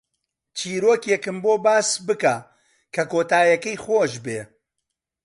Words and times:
چیرۆکێکم 0.57 1.37
بۆ 1.43 1.53
باس 1.65 1.89
بکە 2.07 2.35
کە 2.93 3.03
کۆتایییەکەی 3.11 3.81
خۆش 3.83 4.13
بێت. 4.25 4.49